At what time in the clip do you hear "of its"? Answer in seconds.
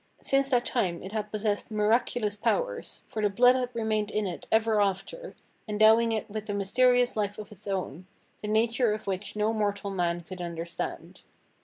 7.37-7.67